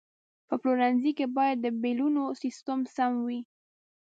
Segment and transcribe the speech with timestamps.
[0.47, 3.39] په پلورنځي کې باید د بیلونو سیستم سم وي.